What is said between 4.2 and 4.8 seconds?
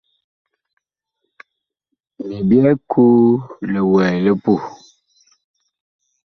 li puh.